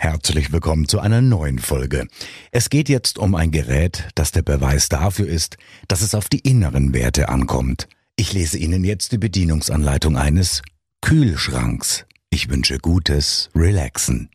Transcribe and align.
Herzlich 0.00 0.52
willkommen 0.52 0.86
zu 0.86 1.00
einer 1.00 1.20
neuen 1.20 1.58
Folge. 1.58 2.06
Es 2.52 2.70
geht 2.70 2.88
jetzt 2.88 3.18
um 3.18 3.34
ein 3.34 3.50
Gerät, 3.50 4.06
das 4.14 4.30
der 4.30 4.42
Beweis 4.42 4.88
dafür 4.88 5.26
ist, 5.26 5.56
dass 5.88 6.02
es 6.02 6.14
auf 6.14 6.28
die 6.28 6.38
inneren 6.38 6.94
Werte 6.94 7.28
ankommt. 7.28 7.88
Ich 8.14 8.32
lese 8.32 8.58
Ihnen 8.58 8.84
jetzt 8.84 9.10
die 9.10 9.18
Bedienungsanleitung 9.18 10.16
eines 10.16 10.62
Kühlschranks. 11.00 12.06
Ich 12.30 12.48
wünsche 12.48 12.78
gutes 12.78 13.50
Relaxen. 13.56 14.30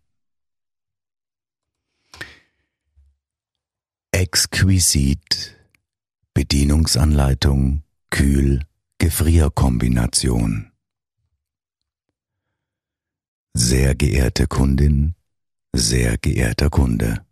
Exquisit 4.12 5.56
Bedienungsanleitung 6.34 7.84
Kühl-Gefrierkombination 8.10 10.74
Sehr 13.54 13.96
geehrte 13.96 14.48
Kundin, 14.48 15.16
sehr 15.74 16.18
geehrter 16.20 16.70
Kunde, 16.70 17.26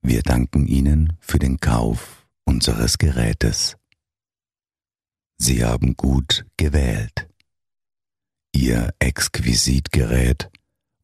wir 0.00 0.22
danken 0.22 0.66
Ihnen 0.66 1.12
für 1.20 1.38
den 1.38 1.60
Kauf 1.60 2.26
unseres 2.44 2.96
Gerätes. 2.96 3.76
Sie 5.36 5.62
haben 5.64 5.96
gut 5.96 6.46
gewählt. 6.56 7.28
Ihr 8.52 8.94
Exquisitgerät 8.98 10.50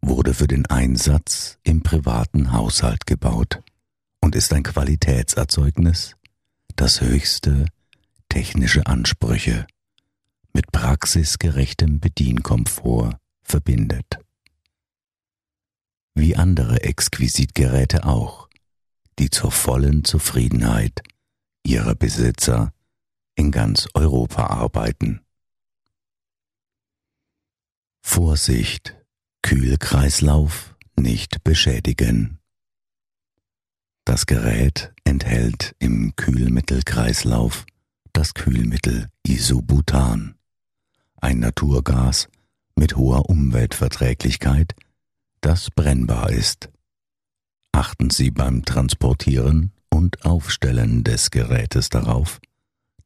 wurde 0.00 0.32
für 0.32 0.46
den 0.46 0.64
Einsatz 0.66 1.58
im 1.62 1.82
privaten 1.82 2.52
Haushalt 2.52 3.06
gebaut 3.06 3.62
und 4.20 4.34
ist 4.34 4.52
ein 4.54 4.62
Qualitätserzeugnis, 4.62 6.16
das 6.74 7.02
höchste 7.02 7.66
technische 8.30 8.86
Ansprüche 8.86 9.66
mit 10.54 10.72
praxisgerechtem 10.72 12.00
Bedienkomfort 12.00 13.18
verbindet 13.42 14.23
wie 16.14 16.36
andere 16.36 16.82
Exquisitgeräte 16.82 18.04
auch, 18.04 18.48
die 19.18 19.30
zur 19.30 19.50
vollen 19.50 20.04
Zufriedenheit 20.04 21.02
ihrer 21.64 21.94
Besitzer 21.94 22.72
in 23.34 23.50
ganz 23.50 23.88
Europa 23.94 24.46
arbeiten. 24.46 25.20
Vorsicht, 28.02 28.96
Kühlkreislauf 29.42 30.76
nicht 30.96 31.42
beschädigen. 31.42 32.38
Das 34.04 34.26
Gerät 34.26 34.92
enthält 35.04 35.74
im 35.78 36.14
Kühlmittelkreislauf 36.14 37.66
das 38.12 38.34
Kühlmittel 38.34 39.08
Isobutan, 39.26 40.36
ein 41.16 41.40
Naturgas 41.40 42.28
mit 42.76 42.96
hoher 42.96 43.28
Umweltverträglichkeit 43.28 44.74
das 45.44 45.70
brennbar 45.70 46.30
ist. 46.30 46.70
Achten 47.70 48.08
Sie 48.08 48.30
beim 48.30 48.64
Transportieren 48.64 49.72
und 49.90 50.24
Aufstellen 50.24 51.04
des 51.04 51.30
Gerätes 51.30 51.90
darauf, 51.90 52.40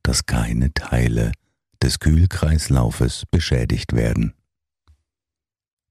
dass 0.04 0.26
keine 0.26 0.72
Teile 0.72 1.32
des 1.82 1.98
Kühlkreislaufes 1.98 3.24
beschädigt 3.30 3.92
werden. 3.92 4.34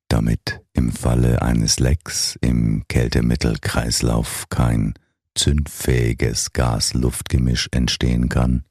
Damit 0.07 0.61
im 0.71 0.93
Falle 0.93 1.41
eines 1.41 1.79
Lecks 1.79 2.37
im 2.39 2.86
Kältemittelkreislauf 2.87 4.45
kein 4.49 4.93
zündfähiges 5.36 6.53
Gas-Luft-Gemisch 6.53 7.67
entstehen 7.71 8.30
kann, 8.30 8.63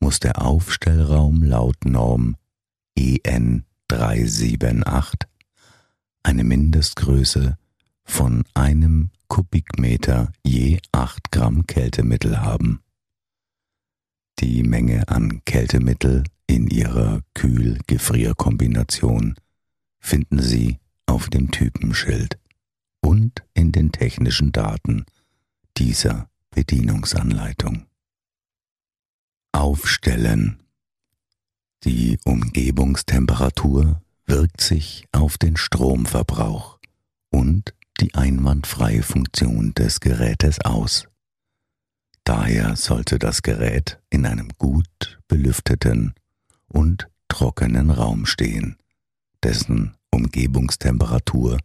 muss 0.00 0.18
der 0.18 0.42
Aufstellraum 0.42 1.44
laut 1.44 1.84
Norm 1.84 2.36
EN 2.96 3.64
378 3.86 5.31
eine 6.22 6.44
Mindestgröße 6.44 7.58
von 8.04 8.44
einem 8.54 9.10
Kubikmeter 9.28 10.32
je 10.44 10.78
8 10.92 11.32
Gramm 11.32 11.66
Kältemittel 11.66 12.40
haben. 12.40 12.80
Die 14.40 14.62
Menge 14.62 15.08
an 15.08 15.44
Kältemittel 15.44 16.24
in 16.46 16.68
ihrer 16.68 17.20
Kühl-Gefrier-Kombination 17.34 19.34
finden 19.98 20.40
Sie 20.42 20.78
auf 21.06 21.28
dem 21.30 21.50
Typenschild 21.50 22.38
und 23.00 23.42
in 23.54 23.72
den 23.72 23.90
technischen 23.92 24.52
Daten 24.52 25.06
dieser 25.76 26.28
Bedienungsanleitung. 26.50 27.86
Aufstellen. 29.52 30.62
Die 31.84 32.18
Umgebungstemperatur 32.24 34.02
wirkt 34.32 34.62
sich 34.62 35.06
auf 35.12 35.36
den 35.36 35.58
Stromverbrauch 35.58 36.78
und 37.28 37.74
die 38.00 38.14
einwandfreie 38.14 39.02
Funktion 39.02 39.74
des 39.74 40.00
Gerätes 40.00 40.58
aus. 40.62 41.06
Daher 42.24 42.76
sollte 42.76 43.18
das 43.18 43.42
Gerät 43.42 44.00
in 44.08 44.24
einem 44.24 44.48
gut 44.56 45.20
belüfteten 45.28 46.14
und 46.66 47.08
trockenen 47.28 47.90
Raum 47.90 48.24
stehen, 48.24 48.78
dessen 49.42 49.98
Umgebungstemperatur 50.10 51.58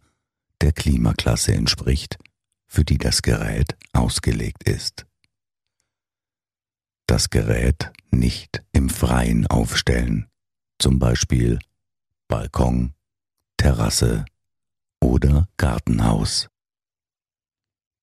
der 0.60 0.72
Klimaklasse 0.72 1.54
entspricht, 1.54 2.18
für 2.66 2.84
die 2.84 2.98
das 2.98 3.22
Gerät 3.22 3.78
ausgelegt 3.94 4.68
ist. 4.68 5.06
Das 7.06 7.30
Gerät 7.30 7.92
nicht 8.10 8.62
im 8.72 8.90
Freien 8.90 9.46
aufstellen, 9.46 10.26
zum 10.78 10.98
Beispiel 10.98 11.58
Balkon, 12.28 12.92
Terrasse 13.56 14.26
oder 15.00 15.48
Gartenhaus. 15.56 16.48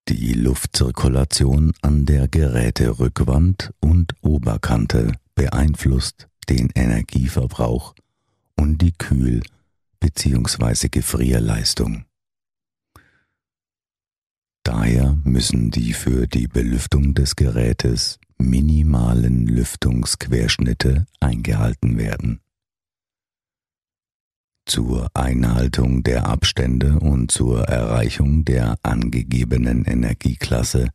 Die 0.10 0.34
Luftzirkulation 0.34 1.74
an 1.82 2.06
der 2.06 2.28
Geräterückwand 2.28 3.72
und 3.80 4.14
Oberkante 4.22 5.14
beeinflusst 5.36 6.28
den 6.50 6.70
Energieverbrauch 6.76 7.94
und 8.56 8.82
die 8.82 8.94
Kühl- 8.94 9.44
bzw. 10.00 10.90
Gefrierleistung. 10.90 12.06
Daher 14.64 15.18
müssen 15.24 15.70
die 15.70 15.94
für 15.94 16.28
die 16.28 16.48
Belüftung 16.48 17.14
des 17.14 17.36
Gerätes 17.36 18.20
minimalen 18.40 19.46
Lüftungsquerschnitte 19.46 21.06
eingehalten 21.20 21.98
werden. 21.98 22.42
Zur 24.66 25.10
Einhaltung 25.14 26.02
der 26.02 26.28
Abstände 26.28 27.00
und 27.00 27.30
zur 27.32 27.66
Erreichung 27.66 28.46
der 28.46 28.78
angegebenen 28.82 29.86
Energieklasse 29.86 30.90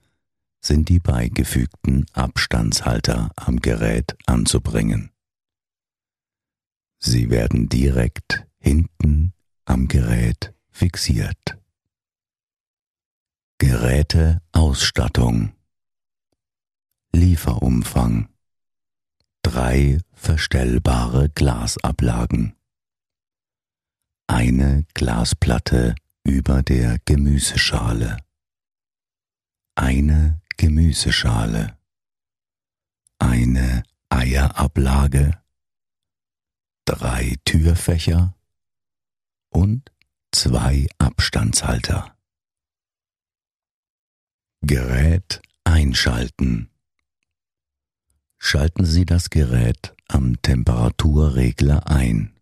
sind 0.60 0.88
die 0.88 0.98
beigefügten 0.98 2.04
Abstandshalter 2.12 3.30
am 3.36 3.60
Gerät 3.60 4.16
anzubringen. 4.26 5.10
Sie 6.98 7.30
werden 7.30 7.68
direkt 7.68 8.44
hinten 8.58 9.32
am 9.64 9.86
Gerät 9.88 10.52
fixiert. 10.70 11.56
Geräteausstattung 13.58 15.52
Lieferumfang 17.12 18.28
Drei 19.42 19.98
verstellbare 20.12 21.30
Glasablagen 21.30 22.54
eine 24.30 24.86
Glasplatte 24.94 25.96
über 26.22 26.62
der 26.62 27.00
Gemüseschale, 27.04 28.16
eine 29.74 30.40
Gemüseschale, 30.56 31.76
eine 33.18 33.82
Eierablage, 34.08 35.42
drei 36.84 37.36
Türfächer. 37.44 38.36
Und 39.52 39.90
zwei 40.30 40.86
Abstandshalter. 40.98 42.16
Gerät 44.60 45.42
einschalten. 45.64 46.70
Schalten 48.38 48.84
Sie 48.84 49.04
das 49.04 49.30
Gerät 49.30 49.96
am 50.06 50.40
Temperaturregler 50.40 51.88
ein 51.88 52.39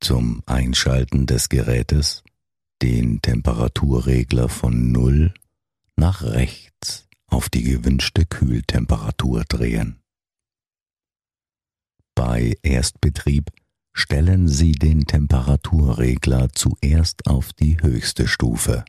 zum 0.00 0.42
Einschalten 0.46 1.26
des 1.26 1.48
Gerätes 1.48 2.22
den 2.82 3.20
Temperaturregler 3.20 4.48
von 4.48 4.92
0 4.92 5.34
nach 5.96 6.22
rechts 6.22 7.08
auf 7.26 7.48
die 7.48 7.62
gewünschte 7.62 8.24
Kühltemperatur 8.24 9.44
drehen. 9.48 10.00
Bei 12.14 12.56
Erstbetrieb 12.62 13.50
stellen 13.92 14.48
Sie 14.48 14.72
den 14.72 15.06
Temperaturregler 15.06 16.48
zuerst 16.52 17.26
auf 17.26 17.52
die 17.52 17.80
höchste 17.80 18.28
Stufe. 18.28 18.84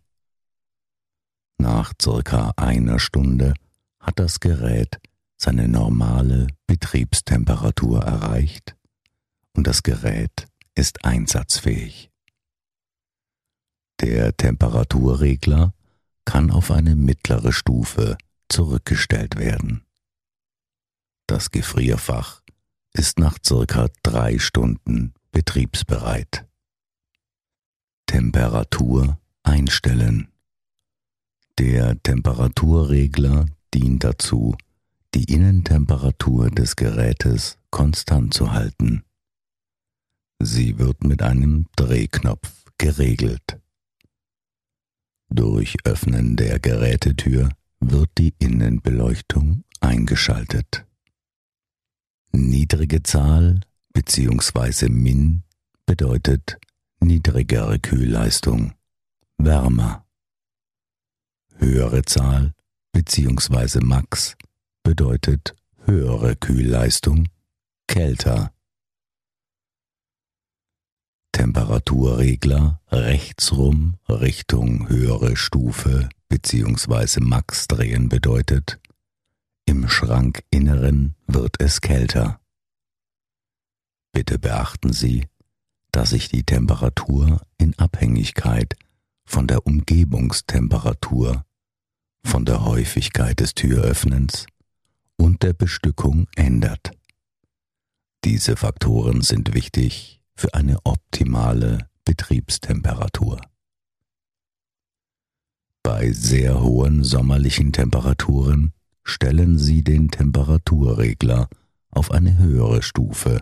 Nach 1.58 1.94
circa 2.02 2.54
einer 2.56 3.00
Stunde 3.00 3.54
hat 4.00 4.20
das 4.20 4.40
Gerät 4.40 5.00
seine 5.38 5.68
normale 5.68 6.48
Betriebstemperatur 6.68 8.04
erreicht 8.04 8.76
und 9.56 9.68
das 9.68 9.84
Gerät 9.84 10.48
ist 10.76 11.06
einsatzfähig. 11.06 12.12
Der 14.02 14.36
Temperaturregler 14.36 15.74
kann 16.26 16.52
auf 16.52 16.72
eine 16.72 16.96
mittlere 16.96 17.52
Stufe 17.52 18.18
zurückgestellt 18.48 19.38
werden. 19.38 19.84
Das 21.28 21.52
Gefrierfach 21.52 22.42
ist 22.94 23.20
nach 23.20 23.38
circa 23.46 23.88
drei 24.04 24.40
Stunden 24.40 25.14
betriebsbereit. 25.32 26.46
Temperatur 28.06 29.20
einstellen. 29.44 30.30
Der 31.60 32.02
Temperaturregler 32.02 33.46
dient 33.74 34.04
dazu, 34.04 34.56
die 35.14 35.26
Innentemperatur 35.26 36.50
des 36.50 36.76
Gerätes 36.76 37.58
konstant 37.70 38.34
zu 38.34 38.52
halten. 38.52 39.04
Sie 40.42 40.80
wird 40.80 41.04
mit 41.04 41.22
einem 41.22 41.66
Drehknopf 41.76 42.66
geregelt. 42.78 43.60
Durch 45.30 45.78
Öffnen 45.86 46.38
der 46.38 46.60
Gerätetür 46.60 47.50
wird 47.80 48.10
die 48.18 48.34
Innenbeleuchtung 48.40 49.64
eingeschaltet. 49.82 50.86
Niedrige 52.32 53.04
Zahl 53.04 53.62
bzw. 53.94 54.90
Min 54.90 55.44
bedeutet 55.86 56.58
niedrigere 57.00 57.80
Kühlleistung, 57.80 58.74
wärmer. 59.38 60.06
Höhere 61.58 62.04
Zahl 62.04 62.54
bzw. 62.94 63.80
Max 63.82 64.36
bedeutet 64.84 65.56
höhere 65.86 66.36
Kühlleistung, 66.36 67.28
kälter. 67.88 68.54
Temperaturregler 71.32 72.82
rechtsrum 72.90 73.96
Richtung 74.08 74.90
höhere 74.90 75.36
Stufe 75.36 76.10
bzw. 76.28 77.22
Max 77.22 77.68
drehen 77.68 78.10
bedeutet, 78.10 78.80
im 79.66 79.88
Schrankinneren 79.88 81.16
wird 81.28 81.62
es 81.62 81.82
kälter. 81.82 82.40
Bitte 84.12 84.40
beachten 84.40 84.94
Sie, 84.94 85.28
dass 85.92 86.10
sich 86.10 86.30
die 86.30 86.44
Temperatur 86.44 87.42
in 87.58 87.78
Abhängigkeit 87.78 88.76
von 89.26 89.48
der 89.48 89.66
Umgebungstemperatur, 89.66 91.46
von 92.24 92.46
der 92.46 92.66
Häufigkeit 92.66 93.40
des 93.40 93.54
Türöffnens 93.54 94.48
und 95.18 95.44
der 95.44 95.54
Bestückung 95.54 96.28
ändert. 96.36 96.92
Diese 98.26 98.56
Faktoren 98.56 99.22
sind 99.22 99.54
wichtig 99.54 100.19
für 100.40 100.54
eine 100.54 100.78
optimale 100.86 101.90
Betriebstemperatur. 102.06 103.42
Bei 105.84 106.14
sehr 106.14 106.62
hohen 106.62 107.04
sommerlichen 107.04 107.74
Temperaturen 107.74 108.72
stellen 109.04 109.58
Sie 109.58 109.84
den 109.84 110.12
Temperaturregler 110.12 111.50
auf 111.90 112.12
eine 112.12 112.38
höhere 112.38 112.82
Stufe 112.82 113.42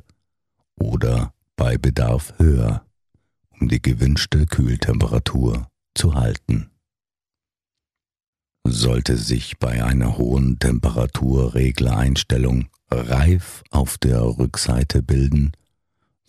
oder 0.73 1.35
bei 1.55 1.77
Bedarf 1.77 2.33
höher, 2.39 2.83
um 3.59 3.67
die 3.67 3.83
gewünschte 3.83 4.47
Kühltemperatur 4.47 5.67
zu 5.93 6.15
halten. 6.15 6.71
Sollte 8.63 9.17
sich 9.17 9.59
bei 9.59 9.83
einer 9.83 10.17
hohen 10.17 10.57
Temperaturreglereinstellung 10.57 12.69
Reif 12.89 13.63
auf 13.69 13.99
der 13.99 14.21
Rückseite 14.21 15.03
bilden, 15.03 15.51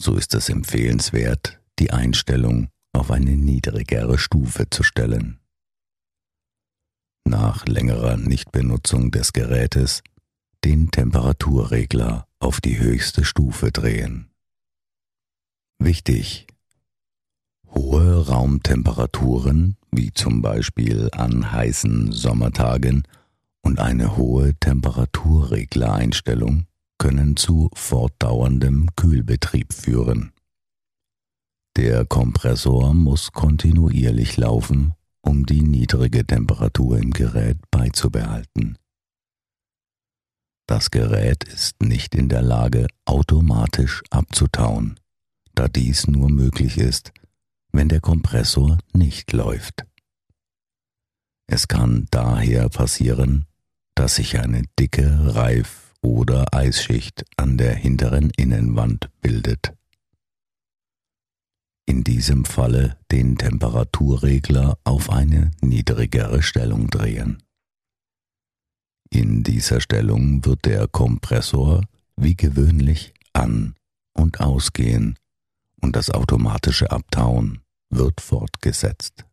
so 0.01 0.15
ist 0.15 0.35
es 0.35 0.49
empfehlenswert, 0.49 1.61
die 1.79 1.91
Einstellung 1.91 2.69
auf 2.93 3.11
eine 3.11 3.37
niedrigere 3.37 4.19
Stufe 4.19 4.71
zu 4.71 4.83
stellen. 4.83 5.41
Nach 7.25 7.67
längerer 7.67 8.17
Nichtbenutzung 8.17 9.11
des 9.11 9.33
Gerätes 9.33 10.03
den 10.65 10.91
Temperaturregler 10.91 12.27
auf 12.39 12.61
die 12.61 12.79
höchste 12.79 13.25
Stufe 13.25 13.71
drehen. 13.71 14.31
Wichtig. 15.79 16.47
Hohe 17.75 18.27
Raumtemperaturen, 18.27 19.77
wie 19.91 20.13
zum 20.13 20.43
Beispiel 20.43 21.09
an 21.13 21.53
heißen 21.53 22.13
Sommertagen, 22.13 23.05
und 23.61 23.81
eine 23.81 24.17
hohe 24.17 24.55
Temperaturreglereinstellung 24.55 26.68
können 26.99 27.37
zu 27.37 27.71
fortdauerndem 27.75 28.89
Kühlbetrieb 28.97 29.73
führen. 29.73 30.33
Der 31.77 32.05
Kompressor 32.05 32.93
muss 32.93 33.33
kontinuierlich 33.33 34.37
laufen, 34.37 34.95
um 35.23 35.47
die 35.47 35.63
niedrige 35.63 36.27
Temperatur 36.27 36.99
im 36.99 37.13
Gerät 37.13 37.59
beizubehalten. 37.71 38.77
Das 40.67 40.91
Gerät 40.91 41.45
ist 41.45 41.81
nicht 41.81 42.15
in 42.15 42.29
der 42.29 42.43
Lage, 42.43 42.89
automatisch 43.05 44.03
abzutauen, 44.11 44.99
da 45.55 45.69
dies 45.69 46.09
nur 46.09 46.29
möglich 46.29 46.77
ist, 46.79 47.13
wenn 47.73 47.89
der 47.89 48.01
Kompressor 48.01 48.79
nicht 48.93 49.33
läuft. 49.33 49.87
Es 51.47 51.69
kann 51.69 52.07
daher 52.11 52.69
passieren, 52.69 53.47
dass 53.95 54.17
sich 54.17 54.39
eine 54.39 54.65
dicke 54.79 55.35
Reif- 55.35 55.88
oder 56.03 56.55
Eisschicht 56.55 57.25
an 57.37 57.59
der 57.59 57.75
hinteren 57.75 58.31
Innenwand 58.31 59.11
bildet. 59.21 59.75
In 61.87 62.05
diesem 62.05 62.45
Falle 62.45 62.99
den 63.11 63.37
Temperaturregler 63.39 64.79
auf 64.85 65.11
eine 65.11 65.51
niedrigere 65.63 66.43
Stellung 66.43 66.89
drehen. 66.89 67.43
In 69.11 69.43
dieser 69.43 69.81
Stellung 69.81 70.45
wird 70.45 70.67
der 70.67 70.87
Kompressor 70.87 71.83
wie 72.17 72.37
gewöhnlich 72.37 73.15
an 73.33 73.75
und 74.13 74.41
ausgehen 74.41 75.17
und 75.81 75.97
das 75.97 76.11
automatische 76.11 76.91
Abtauen 76.91 77.63
wird 77.91 78.21
fortgesetzt. 78.21 79.25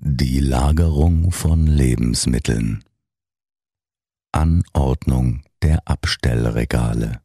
Die 0.00 0.40
Lagerung 0.40 1.32
von 1.32 1.66
Lebensmitteln 1.66 2.84
Anordnung 4.32 5.42
der 5.62 5.88
Abstellregale 5.88 7.22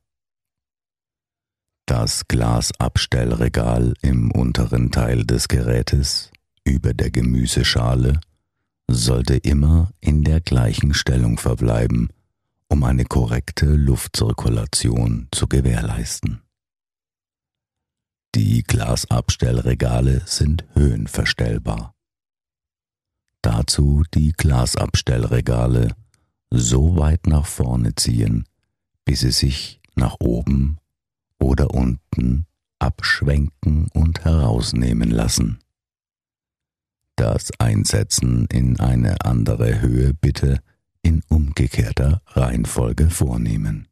Das 1.86 2.29
Glasabstellregal 2.29 3.93
im 4.01 4.31
unteren 4.31 4.89
Teil 4.89 5.25
des 5.25 5.50
Gerätes 5.50 6.31
über 6.63 6.93
der 6.93 7.12
Gemüseschale 7.12 8.22
sollte 8.89 9.36
immer 9.36 9.91
in 10.00 10.24
der 10.24 10.39
gleichen 10.39 10.93
Stellung 10.93 11.38
verbleiben, 11.38 12.10
um 12.69 12.86
eine 12.86 13.03
korrekte 13.03 13.65
Luftzirkulation 13.65 15.27
zu 15.31 15.48
gewährleisten. 15.48 16.41
Die 18.33 18.63
Glasabstellregale 18.63 20.22
sind 20.25 20.65
höhenverstellbar. 20.74 21.93
Dazu 23.41 24.03
die 24.13 24.31
Glasabstellregale 24.31 25.95
so 26.53 26.95
weit 26.98 27.25
nach 27.25 27.48
vorne 27.48 27.95
ziehen, 27.95 28.45
bis 29.05 29.22
sie 29.22 29.31
sich 29.31 29.81
nach 29.95 30.17
oben 30.19 30.77
oder 31.39 31.72
unten 31.72 32.45
abschwenken 32.77 33.88
und 33.93 34.24
herausnehmen 34.24 35.10
lassen. 35.10 35.60
Das 37.15 37.51
Einsetzen 37.60 38.45
in 38.51 38.79
eine 38.79 39.25
andere 39.25 39.81
Höhe 39.81 40.13
bitte 40.13 40.60
in 41.01 41.24
umgekehrter 41.27 42.22
Reihenfolge 42.27 43.10
vornehmen. 43.10 43.88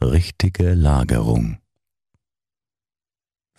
Richtige 0.00 0.74
Lagerung 0.74 1.58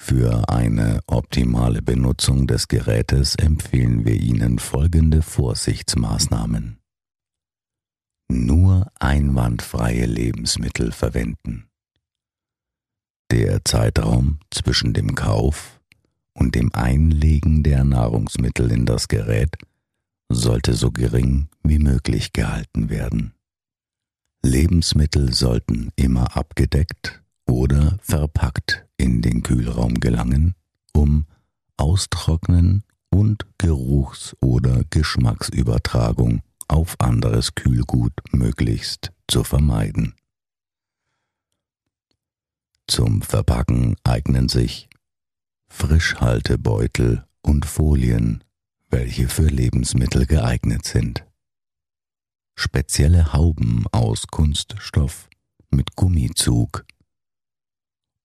für 0.02 0.48
eine 0.50 1.02
optimale 1.08 1.82
Benutzung 1.82 2.48
des 2.48 2.70
Gerätes 2.70 3.36
empfehlen 3.36 4.06
wir 4.06 4.16
Ihnen 4.16 4.58
folgende 4.58 5.22
Vorsichtsmaßnahmen. 5.22 6.80
Nur 8.32 8.90
einwandfreie 9.00 10.06
Lebensmittel 10.06 10.94
verwenden. 10.94 11.68
Der 13.30 13.64
Zeitraum 13.66 14.40
zwischen 14.50 14.94
dem 14.94 15.16
Kauf 15.16 15.82
und 16.34 16.56
dem 16.56 16.74
Einlegen 16.74 17.62
der 17.62 17.84
Nahrungsmittel 17.84 18.72
in 18.72 18.86
das 18.86 19.10
Gerät 19.10 19.58
sollte 20.30 20.74
so 20.74 20.92
gering 20.92 21.50
wie 21.62 21.80
möglich 21.80 22.34
gehalten 22.34 22.90
werden. 22.90 23.34
Lebensmittel 24.44 25.34
sollten 25.34 25.92
immer 25.98 26.38
abgedeckt 26.38 27.22
oder 27.46 27.98
verpackt 28.02 28.89
in 29.00 29.22
den 29.22 29.42
Kühlraum 29.44 29.96
gelangen, 29.96 30.54
um 30.94 31.26
Austrocknen 31.78 32.84
und 33.10 33.48
Geruchs- 33.58 34.36
oder 34.42 34.84
Geschmacksübertragung 34.90 36.42
auf 36.68 37.00
anderes 37.00 37.56
Kühlgut 37.56 38.14
möglichst 38.32 39.12
zu 39.28 39.44
vermeiden. 39.44 40.16
Zum 42.88 43.22
Verpacken 43.22 43.96
eignen 44.04 44.50
sich 44.50 44.90
Frischhaltebeutel 45.68 47.26
und 47.42 47.66
Folien, 47.66 48.44
welche 48.90 49.30
für 49.30 49.48
Lebensmittel 49.48 50.26
geeignet 50.26 50.86
sind. 50.86 51.26
Spezielle 52.56 53.32
Hauben 53.32 53.86
aus 53.92 54.28
Kunststoff 54.28 55.30
mit 55.70 55.96
Gummizug 55.96 56.86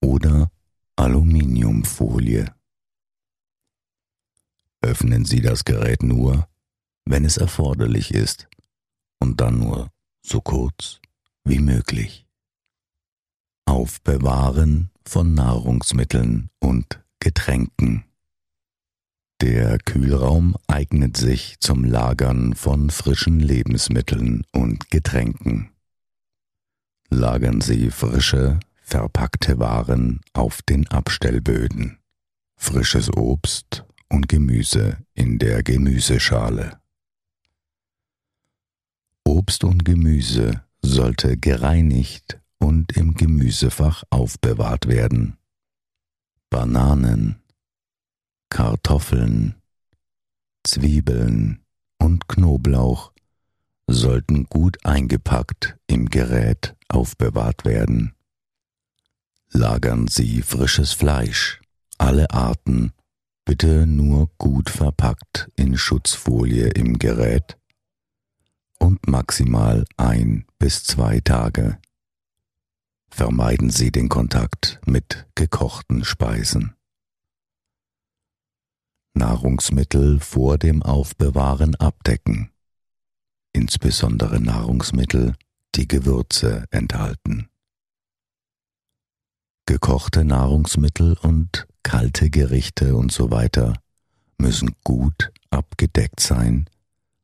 oder 0.00 0.50
Aluminiumfolie. 0.96 2.54
Öffnen 4.80 5.24
Sie 5.24 5.40
das 5.40 5.64
Gerät 5.64 6.02
nur, 6.02 6.48
wenn 7.04 7.24
es 7.24 7.36
erforderlich 7.36 8.12
ist 8.12 8.48
und 9.18 9.40
dann 9.40 9.58
nur 9.58 9.90
so 10.22 10.40
kurz 10.40 11.00
wie 11.44 11.58
möglich. 11.58 12.26
Aufbewahren 13.66 14.90
von 15.06 15.34
Nahrungsmitteln 15.34 16.50
und 16.60 17.02
Getränken. 17.18 18.04
Der 19.40 19.78
Kühlraum 19.78 20.56
eignet 20.68 21.16
sich 21.16 21.56
zum 21.60 21.84
Lagern 21.84 22.54
von 22.54 22.90
frischen 22.90 23.40
Lebensmitteln 23.40 24.44
und 24.52 24.90
Getränken. 24.90 25.70
Lagern 27.10 27.60
Sie 27.60 27.90
frische, 27.90 28.60
verpackte 28.94 29.58
Waren 29.58 30.20
auf 30.34 30.62
den 30.62 30.86
Abstellböden, 30.86 31.98
frisches 32.54 33.12
Obst 33.12 33.84
und 34.08 34.28
Gemüse 34.28 34.98
in 35.14 35.38
der 35.38 35.64
Gemüseschale. 35.64 36.78
Obst 39.24 39.64
und 39.64 39.84
Gemüse 39.84 40.62
sollte 40.80 41.36
gereinigt 41.36 42.40
und 42.58 42.96
im 42.96 43.14
Gemüsefach 43.14 44.04
aufbewahrt 44.10 44.86
werden. 44.86 45.38
Bananen, 46.48 47.42
Kartoffeln, 48.48 49.56
Zwiebeln 50.62 51.64
und 51.98 52.28
Knoblauch 52.28 53.12
sollten 53.88 54.44
gut 54.44 54.86
eingepackt 54.86 55.76
im 55.88 56.06
Gerät 56.06 56.76
aufbewahrt 56.88 57.64
werden. 57.64 58.14
Lagern 59.56 60.08
Sie 60.08 60.42
frisches 60.42 60.92
Fleisch, 60.92 61.60
alle 61.96 62.28
Arten, 62.32 62.92
bitte 63.44 63.86
nur 63.86 64.28
gut 64.36 64.68
verpackt 64.68 65.48
in 65.54 65.78
Schutzfolie 65.78 66.70
im 66.70 66.98
Gerät 66.98 67.56
und 68.80 69.06
maximal 69.06 69.84
ein 69.96 70.44
bis 70.58 70.82
zwei 70.82 71.20
Tage. 71.20 71.78
Vermeiden 73.10 73.70
Sie 73.70 73.92
den 73.92 74.08
Kontakt 74.08 74.80
mit 74.86 75.28
gekochten 75.36 76.02
Speisen. 76.02 76.74
Nahrungsmittel 79.14 80.18
vor 80.18 80.58
dem 80.58 80.82
Aufbewahren 80.82 81.76
abdecken, 81.76 82.50
insbesondere 83.52 84.40
Nahrungsmittel, 84.40 85.36
die 85.76 85.86
Gewürze 85.86 86.64
enthalten. 86.72 87.48
Gekochte 89.66 90.26
Nahrungsmittel 90.26 91.16
und 91.22 91.66
kalte 91.82 92.28
Gerichte 92.28 92.96
und 92.96 93.10
so 93.12 93.30
weiter 93.30 93.74
müssen 94.36 94.76
gut 94.84 95.32
abgedeckt 95.48 96.20
sein 96.20 96.68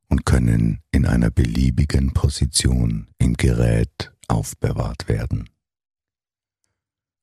und 0.09 0.25
können 0.25 0.81
in 0.91 1.05
einer 1.05 1.31
beliebigen 1.31 2.15
Position 2.15 3.09
im 3.19 3.35
Gerät 3.35 4.13
aufbewahrt 4.27 5.07
werden. 5.07 5.51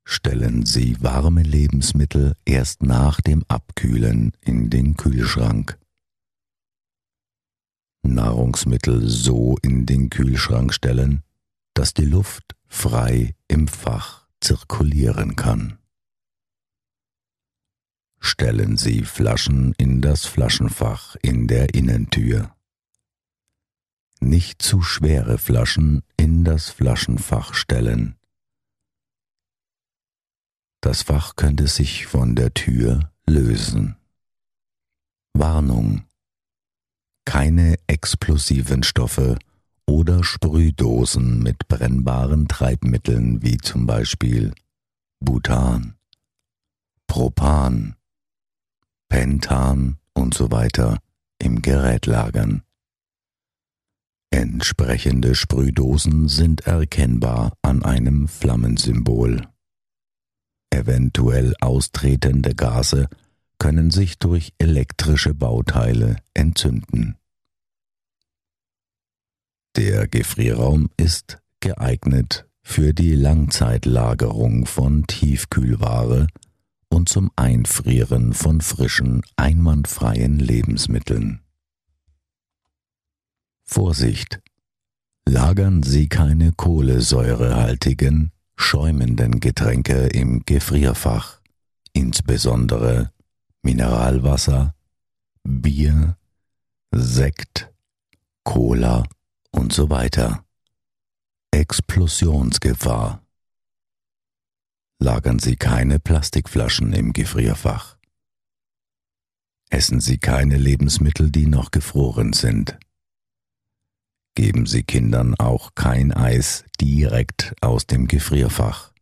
Stellen 0.05 0.67
Sie 0.67 1.01
warme 1.01 1.41
Lebensmittel 1.41 2.35
erst 2.45 2.83
nach 2.83 3.19
dem 3.19 3.43
Abkühlen 3.47 4.33
in 4.41 4.69
den 4.69 4.97
Kühlschrank. 4.97 5.79
Nahrungsmittel 8.03 9.09
so 9.09 9.57
in 9.63 9.87
den 9.87 10.11
Kühlschrank 10.11 10.75
stellen, 10.75 11.23
dass 11.73 11.95
die 11.95 12.05
Luft 12.05 12.55
frei 12.67 13.35
im 13.47 13.67
Fach 13.67 14.26
zirkulieren 14.41 15.35
kann. 15.35 15.77
Stellen 18.19 18.77
Sie 18.77 19.03
Flaschen 19.03 19.73
in 19.77 20.01
das 20.01 20.25
Flaschenfach 20.25 21.15
in 21.21 21.47
der 21.47 21.73
Innentür. 21.73 22.55
Nicht 24.19 24.61
zu 24.61 24.81
schwere 24.81 25.37
Flaschen 25.37 26.03
in 26.17 26.43
das 26.43 26.69
Flaschenfach 26.69 27.53
stellen, 27.53 28.17
das 30.81 31.01
Fach 31.01 31.35
könnte 31.35 31.67
sich 31.67 32.05
von 32.05 32.35
der 32.35 32.53
Tür 32.53 33.11
lösen. 33.25 33.97
Warnung. 35.33 36.05
Keine 37.25 37.75
explosiven 37.87 38.83
Stoffe 38.83 39.37
oder 39.87 40.23
Sprühdosen 40.23 41.41
mit 41.41 41.67
brennbaren 41.67 42.47
Treibmitteln 42.47 43.41
wie 43.41 43.57
zum 43.57 43.85
Beispiel 43.85 44.53
Butan, 45.19 45.95
Propan, 47.07 47.95
Pentan 49.09 49.97
und 50.13 50.33
so 50.33 50.51
weiter 50.51 50.99
im 51.39 51.61
Gerät 51.61 52.05
lagern. 52.05 52.63
Entsprechende 54.29 55.35
Sprühdosen 55.35 56.27
sind 56.27 56.67
erkennbar 56.67 57.53
an 57.61 57.83
einem 57.83 58.27
Flammensymbol. 58.27 59.47
Eventuell 60.69 61.55
austretende 61.61 62.53
Gase 62.53 63.07
können 63.57 63.89
sich 63.89 64.19
durch 64.19 64.53
elektrische 64.59 65.33
Bauteile 65.33 66.17
entzünden. 66.33 67.15
Der 69.77 70.07
Gefrierraum 70.07 70.89
ist 70.97 71.37
geeignet 71.59 72.47
für 72.63 72.95
die 72.95 73.13
Langzeitlagerung 73.13 74.65
von 74.65 75.05
Tiefkühlware 75.05 76.25
und 76.89 77.09
zum 77.09 77.29
Einfrieren 77.35 78.33
von 78.33 78.61
frischen, 78.61 79.21
einwandfreien 79.35 80.39
Lebensmitteln. 80.39 81.41
Vorsicht! 83.65 84.41
Lagern 85.29 85.83
Sie 85.83 86.09
keine 86.09 86.53
kohlensäurehaltigen, 86.53 88.31
schäumenden 88.55 89.39
Getränke 89.39 90.07
im 90.07 90.41
Gefrierfach, 90.43 91.39
insbesondere 91.93 93.11
Mineralwasser, 93.61 94.73
Bier, 95.43 96.17
Sekt, 96.89 97.71
Cola 98.43 99.03
und 99.57 99.73
so 99.73 99.89
weiter. 99.89 100.45
Explosionsgefahr. 101.51 103.23
Lagern 104.99 105.39
Sie 105.39 105.55
keine 105.55 105.99
Plastikflaschen 105.99 106.93
im 106.93 107.13
Gefrierfach. 107.13 107.97
Essen 109.69 109.99
Sie 109.99 110.17
keine 110.17 110.57
Lebensmittel, 110.57 111.31
die 111.31 111.47
noch 111.47 111.71
gefroren 111.71 112.33
sind. 112.33 112.79
Geben 114.35 114.65
Sie 114.65 114.83
Kindern 114.83 115.35
auch 115.35 115.75
kein 115.75 116.13
Eis 116.13 116.63
direkt 116.79 117.55
aus 117.61 117.87
dem 117.87 118.07
Gefrierfach. 118.07 118.93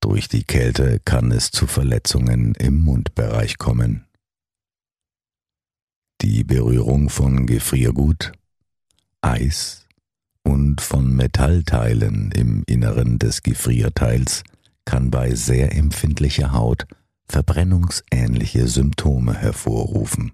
Durch 0.00 0.28
die 0.28 0.44
Kälte 0.44 1.00
kann 1.04 1.30
es 1.30 1.50
zu 1.50 1.66
Verletzungen 1.66 2.54
im 2.56 2.80
Mundbereich 2.80 3.58
kommen. 3.58 4.06
Die 6.20 6.44
Berührung 6.44 7.08
von 7.08 7.46
Gefriergut, 7.46 8.32
Eis 9.24 9.86
und 10.42 10.80
von 10.80 11.14
Metallteilen 11.14 12.30
im 12.32 12.62
Inneren 12.66 13.18
des 13.18 13.42
Gefrierteils 13.42 14.44
kann 14.84 15.10
bei 15.10 15.34
sehr 15.34 15.74
empfindlicher 15.74 16.52
Haut 16.52 16.86
verbrennungsähnliche 17.26 18.68
Symptome 18.68 19.34
hervorrufen 19.34 20.32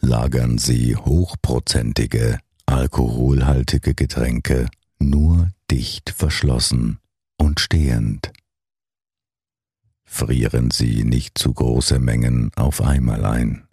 lagern 0.00 0.58
Sie 0.58 0.96
hochprozentige, 0.96 2.38
alkoholhaltige 2.66 3.94
Getränke 3.94 4.68
nur 4.98 5.50
dicht 5.70 6.10
verschlossen 6.10 6.98
und 7.36 7.60
stehend. 7.60 8.32
Frieren 10.04 10.70
Sie 10.70 11.04
nicht 11.04 11.38
zu 11.38 11.54
große 11.54 11.98
Mengen 11.98 12.50
auf 12.56 12.82
einmal 12.82 13.24
ein. 13.24 13.64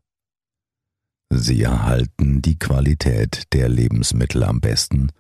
Sie 1.30 1.62
erhalten 1.62 2.42
die 2.42 2.58
Qualität 2.58 3.44
der 3.54 3.68
Lebensmittel 3.70 4.44
am 4.44 4.62
besten, 4.62 5.12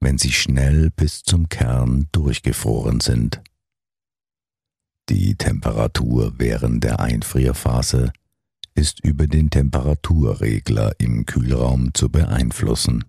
wenn 0.00 0.18
sie 0.18 0.32
schnell 0.32 0.90
bis 0.90 1.22
zum 1.22 1.48
Kern 1.48 2.08
durchgefroren 2.12 3.00
sind. 3.00 3.42
Die 5.08 5.36
Temperatur 5.36 6.34
während 6.36 6.84
der 6.84 7.00
Einfrierphase 7.00 8.12
ist 8.74 9.00
über 9.00 9.26
den 9.26 9.50
Temperaturregler 9.50 10.92
im 10.98 11.24
Kühlraum 11.24 11.94
zu 11.94 12.10
beeinflussen. 12.10 13.04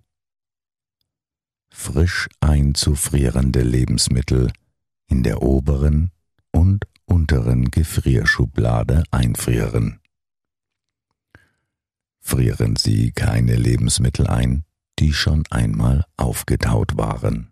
Frisch 1.72 2.28
einzufrierende 2.40 3.62
Lebensmittel 3.62 4.50
in 5.08 5.22
der 5.22 5.42
oberen 5.42 6.10
und 6.52 6.86
unteren 7.04 7.70
Gefrierschublade 7.70 9.04
einfrieren. 9.10 9.99
Frieren 12.20 12.76
Sie 12.76 13.12
keine 13.12 13.56
Lebensmittel 13.56 14.26
ein, 14.26 14.64
die 14.98 15.12
schon 15.12 15.44
einmal 15.50 16.04
aufgetaut 16.16 16.96
waren. 16.96 17.50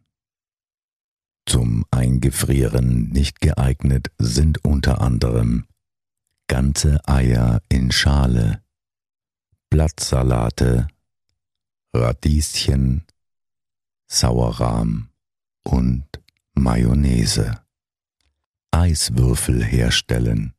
Zum 1.46 1.86
Eingefrieren 1.90 3.08
nicht 3.08 3.40
geeignet 3.40 4.10
sind 4.18 4.64
unter 4.64 5.00
anderem 5.00 5.66
ganze 6.48 7.06
Eier 7.06 7.62
in 7.68 7.92
Schale, 7.92 8.62
Blattsalate, 9.70 10.88
Radieschen, 11.94 13.04
Sauerrahm 14.06 15.10
und 15.62 16.06
Mayonnaise. 16.54 17.62
Eiswürfel 18.70 19.64
herstellen. 19.64 20.54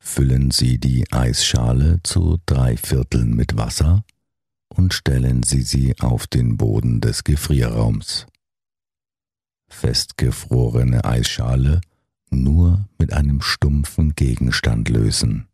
Füllen 0.00 0.50
Sie 0.50 0.78
die 0.78 1.10
Eisschale 1.12 2.00
zu 2.02 2.38
drei 2.46 2.76
Vierteln 2.76 3.34
mit 3.36 3.56
Wasser 3.56 4.04
und 4.68 4.94
stellen 4.94 5.42
Sie 5.42 5.62
sie 5.62 5.98
auf 6.00 6.26
den 6.26 6.56
Boden 6.56 7.00
des 7.00 7.22
Gefrierraums. 7.22 8.26
Festgefrorene 9.68 11.04
Eisschale 11.04 11.80
nur 12.30 12.88
mit 12.98 13.12
einem 13.12 13.40
stumpfen 13.42 14.14
Gegenstand 14.14 14.88
lösen. 14.88 15.48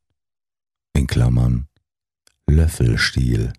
In 0.94 1.06
Klammern 1.06 1.68
Löffelstiel. 2.48 3.52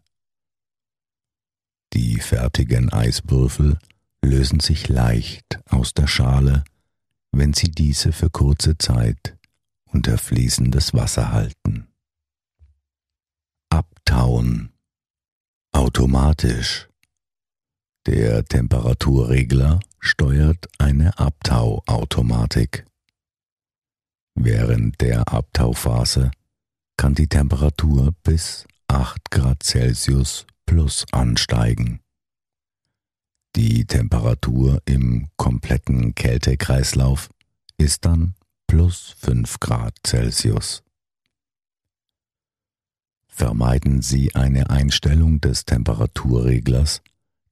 Die 1.94 2.20
fertigen 2.20 2.91
Eiswürfel 2.91 3.77
lösen 4.24 4.62
sich 4.62 4.88
leicht 4.88 5.60
aus 5.70 5.94
der 5.94 6.08
Schale, 6.08 6.63
wenn 7.32 7.53
Sie 7.53 7.70
diese 7.70 8.13
für 8.13 8.29
kurze 8.29 8.77
Zeit 8.77 9.37
unter 9.91 10.17
fließendes 10.17 10.94
Wasser 10.94 11.32
halten. 11.32 11.88
Abtauen. 13.70 14.74
Automatisch. 15.72 16.89
Der 18.06 18.46
Temperaturregler 18.46 19.79
steuert 20.00 20.67
eine 20.77 21.17
Abtauautomatik. 21.20 22.86
Während 24.34 25.01
der 25.01 25.27
Abtauphase 25.27 26.32
kann 26.96 27.15
die 27.15 27.27
Temperatur 27.27 28.13
bis 28.24 28.65
8 28.88 29.29
Grad 29.29 29.63
Celsius 29.63 30.46
plus 30.65 31.06
ansteigen. 31.12 32.00
Die 33.56 33.86
Temperatur 33.86 34.82
im 34.86 35.29
kompletten 35.36 36.13
Kältekreislauf 36.15 37.29
ist 37.77 38.06
dann 38.06 38.36
plus 38.68 39.16
5 39.20 39.60
Grad 39.60 39.96
Celsius. 40.06 40.84
Vermeiden 43.28 44.02
Sie 44.02 44.36
eine 44.36 44.70
Einstellung 44.70 45.40
des 45.42 45.66
Temperaturreglers, 45.66 47.02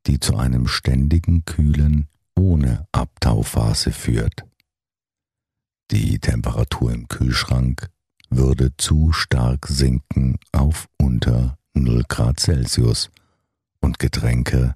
die 0.08 0.20
zu 0.20 0.36
einem 0.38 0.68
ständigen 0.68 1.46
Kühlen 1.46 2.08
ohne 2.36 2.88
Abtauphase 2.92 3.92
führt. 3.92 4.44
Die 5.92 6.20
Temperatur 6.20 6.92
im 6.92 7.08
Kühlschrank 7.08 7.90
würde 8.30 8.75
zu 8.78 9.12
stark 9.14 9.68
sinken 9.68 10.38
auf 10.51 10.88
unter 10.98 11.58
0 11.74 12.04
Grad 12.08 12.40
Celsius 12.40 13.10
und 13.80 14.00
Getränke 14.00 14.75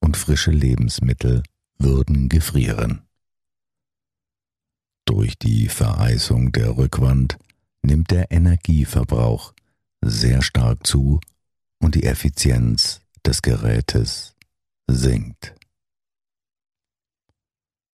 und 0.00 0.16
frische 0.16 0.52
Lebensmittel 0.52 1.42
würden 1.78 2.28
gefrieren. 2.28 3.02
Durch 5.06 5.38
die 5.38 5.68
Vereisung 5.68 6.52
der 6.52 6.76
Rückwand 6.76 7.36
nimmt 7.82 8.10
der 8.10 8.30
Energieverbrauch 8.30 9.52
sehr 10.02 10.42
stark 10.42 10.86
zu 10.86 11.20
und 11.80 11.94
die 11.94 12.04
Effizienz 12.04 13.00
des 13.24 13.42
Gerätes 13.42 14.34
sinkt. 14.86 15.54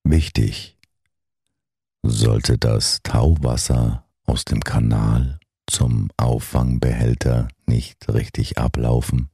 Wichtig, 0.05 0.77
sollte 2.03 2.59
das 2.59 3.01
Tauwasser 3.03 4.07
aus 4.25 4.44
dem 4.44 4.61
Kanal 4.61 5.38
zum 5.68 6.11
Auffangbehälter 6.16 7.49
nicht 7.66 8.09
richtig 8.09 8.59
ablaufen, 8.59 9.31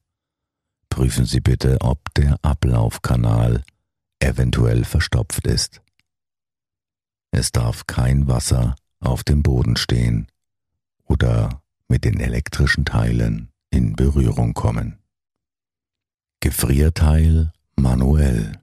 Prüfen 0.96 1.26
Sie 1.26 1.40
bitte, 1.40 1.76
ob 1.82 2.14
der 2.14 2.38
Ablaufkanal 2.40 3.62
eventuell 4.18 4.82
verstopft 4.82 5.46
ist. 5.46 5.82
Es 7.36 7.52
darf 7.52 7.86
kein 7.86 8.28
Wasser 8.28 8.76
auf 8.98 9.22
dem 9.22 9.42
Boden 9.42 9.76
stehen 9.76 10.26
oder 11.04 11.62
mit 11.86 12.06
den 12.06 12.18
elektrischen 12.18 12.86
Teilen 12.86 13.52
in 13.68 13.94
Berührung 13.94 14.54
kommen. 14.54 14.98
Gefrierteil 16.40 17.52
manuell. 17.76 18.58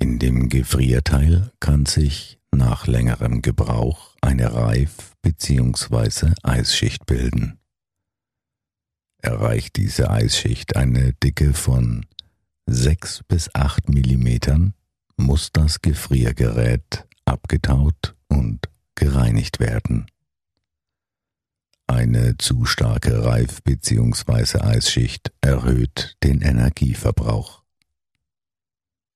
In 0.00 0.18
dem 0.18 0.48
Gefrierteil 0.48 1.52
kann 1.60 1.86
sich 1.86 2.40
nach 2.50 2.88
längerem 2.88 3.42
Gebrauch 3.42 4.16
eine 4.20 4.52
Reif- 4.52 5.14
bzw. 5.22 6.32
Eisschicht 6.42 7.06
bilden. 7.06 7.60
Erreicht 9.18 9.76
diese 9.76 10.10
Eisschicht 10.10 10.74
eine 10.74 11.12
Dicke 11.12 11.54
von 11.54 12.06
6 12.66 13.22
bis 13.28 13.54
8 13.54 13.88
Millimetern, 13.88 14.74
muss 15.16 15.50
das 15.52 15.82
Gefriergerät 15.82 17.06
abgetaut 17.24 18.16
und 18.28 18.68
gereinigt 18.94 19.60
werden. 19.60 20.06
Eine 21.86 22.36
zu 22.38 22.64
starke 22.64 23.24
Reif- 23.24 23.62
bzw. 23.62 24.60
Eisschicht 24.60 25.32
erhöht 25.40 26.16
den 26.22 26.40
Energieverbrauch. 26.40 27.62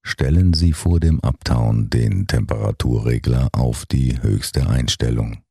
Stellen 0.03 0.55
Sie 0.55 0.73
vor 0.73 1.01
dem 1.01 1.21
Abtauen 1.21 1.91
den 1.91 2.27
Temperaturregler 2.27 3.49
auf 3.53 3.85
die 3.87 4.23
höchste 4.23 4.69
Einstellung. 4.69 5.43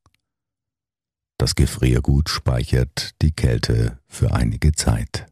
Das 1.37 1.53
Gefriergut 1.53 2.29
speichert 2.29 3.11
die 3.21 3.31
Kälte 3.31 3.99
für 4.07 4.33
einige 4.33 4.71
Zeit. 4.71 5.27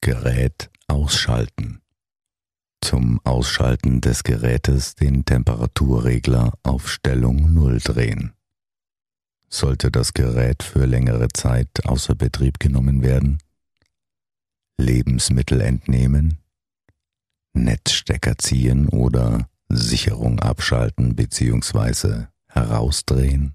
Gerät 0.00 0.70
ausschalten. 0.88 1.81
Zum 2.82 3.20
Ausschalten 3.22 4.00
des 4.00 4.24
Gerätes 4.24 4.96
den 4.96 5.24
Temperaturregler 5.24 6.52
auf 6.64 6.90
Stellung 6.90 7.54
0 7.54 7.78
drehen. 7.78 8.32
Sollte 9.48 9.92
das 9.92 10.14
Gerät 10.14 10.64
für 10.64 10.84
längere 10.84 11.28
Zeit 11.28 11.86
außer 11.86 12.16
Betrieb 12.16 12.58
genommen 12.58 13.02
werden, 13.02 13.38
Lebensmittel 14.78 15.60
entnehmen, 15.60 16.38
Netzstecker 17.52 18.36
ziehen 18.38 18.88
oder 18.88 19.48
Sicherung 19.68 20.40
abschalten 20.40 21.14
bzw. 21.14 22.26
herausdrehen, 22.48 23.54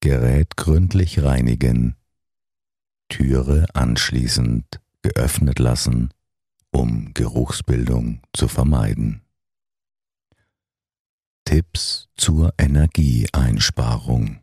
Gerät 0.00 0.56
gründlich 0.56 1.24
reinigen, 1.24 1.96
Türe 3.08 3.66
anschließend 3.74 4.80
geöffnet 5.02 5.58
lassen, 5.58 6.14
um 6.70 7.12
Geruchsbildung 7.14 8.20
zu 8.32 8.48
vermeiden. 8.48 9.22
Tipps 11.44 12.08
zur 12.16 12.52
Energieeinsparung. 12.58 14.40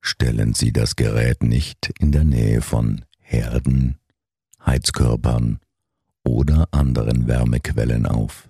Stellen 0.00 0.54
Sie 0.54 0.72
das 0.72 0.96
Gerät 0.96 1.42
nicht 1.42 1.92
in 1.98 2.10
der 2.10 2.24
Nähe 2.24 2.62
von 2.62 3.04
Herden, 3.18 3.98
Heizkörpern 4.64 5.60
oder 6.24 6.68
anderen 6.72 7.26
Wärmequellen 7.26 8.06
auf. 8.06 8.48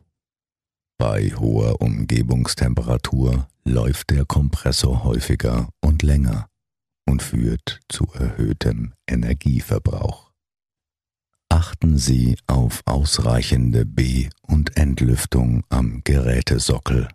Bei 0.98 1.30
hoher 1.30 1.80
Umgebungstemperatur 1.80 3.48
läuft 3.64 4.10
der 4.10 4.24
Kompressor 4.24 5.04
häufiger 5.04 5.68
und 5.80 6.02
länger 6.02 6.48
und 7.06 7.22
führt 7.22 7.80
zu 7.88 8.06
erhöhtem 8.14 8.92
Energieverbrauch. 9.08 10.31
Achten 11.62 11.96
Sie 11.96 12.36
auf 12.48 12.82
ausreichende 12.86 13.86
B- 13.86 14.28
und 14.40 14.76
Entlüftung 14.76 15.62
am 15.68 16.00
Gerätesockel, 16.02 17.06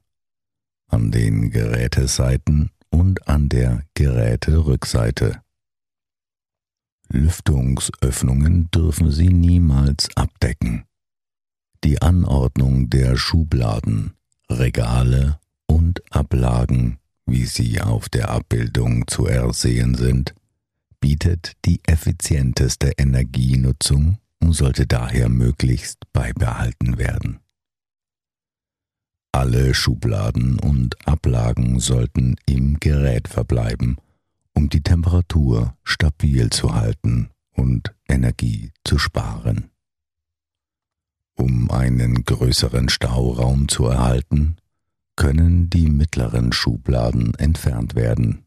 an 0.88 1.12
den 1.12 1.52
Geräteseiten 1.52 2.72
und 2.90 3.28
an 3.28 3.50
der 3.50 3.84
Geräterückseite. 3.94 5.42
Lüftungsöffnungen 7.10 8.72
dürfen 8.72 9.12
Sie 9.12 9.28
niemals 9.28 10.08
abdecken. 10.16 10.86
Die 11.84 12.02
Anordnung 12.02 12.90
der 12.90 13.18
Schubladen, 13.18 14.14
Regale 14.50 15.42
und 15.66 16.02
Ablagen, 16.10 17.00
wie 17.26 17.46
sie 17.46 17.82
auf 17.82 18.08
der 18.08 18.30
Abbildung 18.30 19.08
zu 19.08 19.26
ersehen 19.26 19.96
sind, 19.96 20.34
bietet 21.02 21.52
die 21.66 21.82
effizienteste 21.86 22.94
Energienutzung 22.98 24.20
und 24.40 24.54
sollte 24.54 24.88
daher 24.88 25.30
möglichst 25.30 26.00
beibehalten 26.14 26.98
werden. 26.98 27.40
Alle 29.32 29.74
Schubladen 29.74 30.60
und 30.60 31.08
Ablagen 31.08 31.80
sollten 31.80 32.38
im 32.46 32.80
Gerät 32.80 33.28
verbleiben, 33.28 33.98
um 34.54 34.70
die 34.70 34.82
Temperatur 34.82 35.76
stabil 35.84 36.50
zu 36.50 36.74
halten 36.74 37.30
und 37.52 37.94
Energie 38.08 38.72
zu 38.84 38.98
sparen. 38.98 39.70
Um 41.36 41.70
einen 41.70 42.24
größeren 42.24 42.90
Stauraum 42.90 43.68
zu 43.68 43.86
erhalten, 43.86 44.58
können 45.16 45.70
die 45.70 45.90
mittleren 45.90 46.52
Schubladen 46.52 47.36
entfernt 47.36 47.94
werden. 47.94 48.44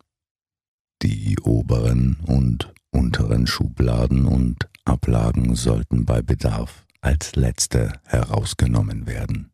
Die 1.03 1.39
oberen 1.41 2.17
und 2.27 2.73
unteren 2.91 3.47
Schubladen 3.47 4.25
und 4.25 4.69
Ablagen 4.91 5.55
sollten 5.55 6.05
bei 6.05 6.21
Bedarf 6.21 6.85
als 7.01 7.37
letzte 7.37 7.93
herausgenommen 8.07 9.07
werden. 9.07 9.53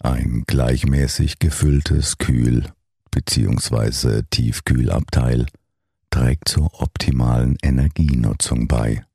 Ein 0.00 0.42
gleichmäßig 0.44 1.38
gefülltes 1.38 2.18
Kühl- 2.18 2.72
bzw. 3.12 4.22
Tiefkühlabteil 4.28 5.46
trägt 6.10 6.48
zur 6.48 6.82
optimalen 6.82 7.56
Energienutzung 7.62 8.66
bei. 8.66 9.06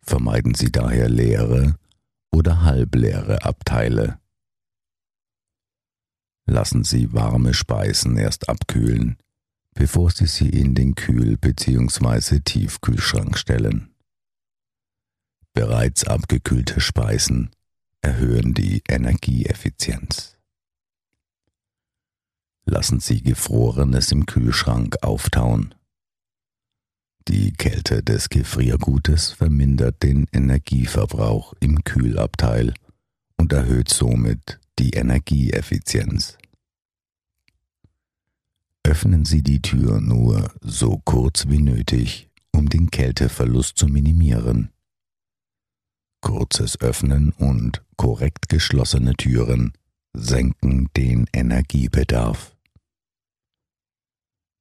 Vermeiden 0.00 0.54
Sie 0.54 0.72
daher 0.72 1.10
leere 1.10 1.76
oder 2.32 2.62
halbleere 2.62 3.44
Abteile. 3.44 4.18
Lassen 6.46 6.82
Sie 6.82 7.12
warme 7.12 7.52
Speisen 7.52 8.16
erst 8.16 8.48
abkühlen, 8.48 9.18
bevor 9.74 10.10
Sie 10.10 10.26
sie 10.26 10.48
in 10.48 10.74
den 10.74 10.94
Kühl- 10.94 11.36
bzw. 11.36 12.40
Tiefkühlschrank 12.40 13.38
stellen. 13.38 13.94
Bereits 15.54 16.04
abgekühlte 16.04 16.80
Speisen 16.80 17.50
erhöhen 18.00 18.54
die 18.54 18.82
Energieeffizienz. 18.88 20.36
Lassen 22.64 23.00
Sie 23.00 23.22
Gefrorenes 23.22 24.12
im 24.12 24.26
Kühlschrank 24.26 24.96
auftauen. 25.02 25.74
Die 27.28 27.52
Kälte 27.52 28.02
des 28.02 28.28
Gefriergutes 28.28 29.32
vermindert 29.32 30.02
den 30.02 30.26
Energieverbrauch 30.32 31.54
im 31.60 31.84
Kühlabteil 31.84 32.74
und 33.36 33.52
erhöht 33.52 33.88
somit 33.88 34.58
die 34.78 34.90
Energieeffizienz. 34.90 36.38
Öffnen 38.84 39.24
Sie 39.24 39.42
die 39.42 39.62
Tür 39.62 40.00
nur 40.00 40.52
so 40.60 41.00
kurz 41.04 41.48
wie 41.48 41.60
nötig, 41.60 42.28
um 42.52 42.68
den 42.68 42.90
Kälteverlust 42.90 43.78
zu 43.78 43.86
minimieren. 43.86 44.70
Kurzes 46.20 46.80
Öffnen 46.80 47.32
und 47.32 47.82
korrekt 47.96 48.48
geschlossene 48.48 49.14
Türen 49.14 49.72
senken 50.14 50.88
den 50.96 51.26
Energiebedarf. 51.32 52.56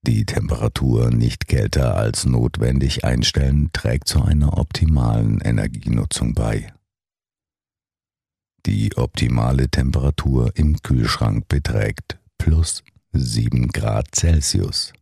Die 0.03 0.25
Temperatur 0.25 1.11
nicht 1.11 1.47
kälter 1.47 1.95
als 1.95 2.25
notwendig 2.25 3.05
einstellen 3.05 3.69
trägt 3.71 4.07
zu 4.07 4.23
einer 4.23 4.57
optimalen 4.57 5.39
Energienutzung 5.41 6.33
bei. 6.33 6.73
Die 8.65 8.95
optimale 8.97 9.69
Temperatur 9.69 10.51
im 10.55 10.77
Kühlschrank 10.81 11.47
beträgt 11.47 12.19
plus 12.39 12.83
7 13.13 13.67
Grad 13.67 14.15
Celsius. 14.15 14.93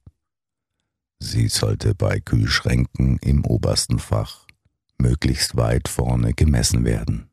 Sie 1.19 1.47
sollte 1.47 1.93
bei 1.93 2.19
Kühlschränken 2.19 3.19
im 3.19 3.45
obersten 3.45 3.99
Fach 3.99 4.47
möglichst 4.97 5.57
weit 5.57 5.87
vorne 5.87 6.33
gemessen 6.33 6.85
werden. 6.85 7.29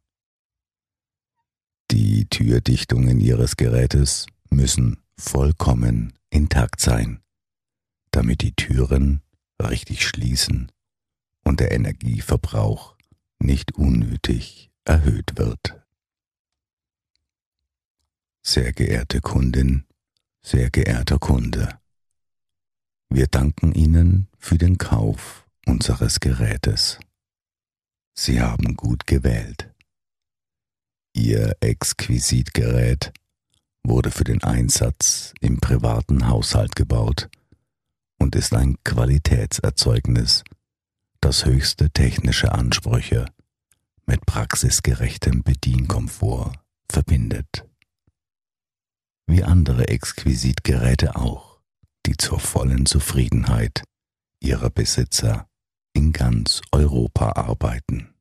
Die 1.90 2.26
Türdichtungen 2.26 3.20
Ihres 3.20 3.56
Gerätes 3.56 4.26
müssen 4.50 5.02
vollkommen 5.18 6.12
intakt 6.28 6.82
sein, 6.82 7.22
damit 8.10 8.42
die 8.42 8.52
Türen 8.52 9.22
richtig 9.62 10.06
schließen 10.06 10.70
und 11.42 11.60
der 11.60 11.72
Energieverbrauch 11.72 12.98
nicht 13.38 13.76
unnötig 13.76 14.70
erhöht 14.84 15.38
wird. 15.38 15.80
Sehr 18.42 18.74
geehrte 18.74 19.22
Kundin, 19.22 19.85
sehr 20.46 20.70
geehrter 20.70 21.18
Kunde, 21.18 21.80
wir 23.08 23.26
danken 23.26 23.72
Ihnen 23.72 24.28
für 24.38 24.58
den 24.58 24.78
Kauf 24.78 25.44
unseres 25.66 26.20
Gerätes. 26.20 27.00
Sie 28.14 28.40
haben 28.40 28.76
gut 28.76 29.08
gewählt. 29.08 29.74
Ihr 31.14 31.56
Exquisitgerät 31.58 33.12
wurde 33.82 34.12
für 34.12 34.22
den 34.22 34.40
Einsatz 34.44 35.34
im 35.40 35.58
privaten 35.58 36.28
Haushalt 36.28 36.76
gebaut 36.76 37.28
und 38.20 38.36
ist 38.36 38.54
ein 38.54 38.76
Qualitätserzeugnis, 38.84 40.44
das 41.20 41.44
höchste 41.44 41.90
technische 41.90 42.52
Ansprüche 42.52 43.26
mit 44.06 44.24
praxisgerechtem 44.24 45.42
Bedienkomfort 45.42 46.52
verbindet 46.88 47.66
wie 49.26 49.42
andere 49.42 49.88
Exquisitgeräte 49.88 51.16
auch, 51.16 51.60
die 52.06 52.16
zur 52.16 52.38
vollen 52.38 52.86
Zufriedenheit 52.86 53.84
ihrer 54.40 54.70
Besitzer 54.70 55.48
in 55.94 56.12
ganz 56.12 56.62
Europa 56.72 57.32
arbeiten. 57.32 58.15